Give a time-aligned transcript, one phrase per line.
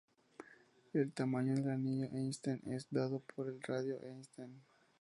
[0.93, 4.59] El tamaño del anillo de Einstein es dado por el radio de Einstein.